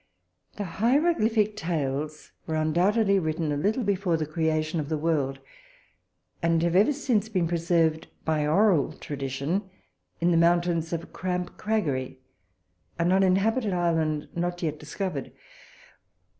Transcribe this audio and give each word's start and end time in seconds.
The 0.55 0.63
Hieroglyphic 0.63 1.55
Tales 1.55 2.31
were 2.47 2.55
undoubtedly 2.55 3.19
written 3.19 3.51
a 3.51 3.55
little 3.55 3.83
before 3.83 4.17
the 4.17 4.25
creation 4.25 4.79
of 4.79 4.89
the 4.89 4.97
world, 4.97 5.37
and 6.41 6.63
have 6.63 6.75
ever 6.75 6.91
since 6.91 7.29
been 7.29 7.47
preserved, 7.47 8.07
by 8.25 8.47
oral 8.47 8.93
tradition, 8.93 9.69
in 10.19 10.31
the 10.31 10.37
mountains 10.37 10.91
of 10.91 11.13
Crampcraggiri, 11.13 12.17
an 12.97 13.11
uninhabited 13.11 13.73
island, 13.73 14.27
not 14.35 14.63
yet 14.63 14.79
discovered. 14.79 15.33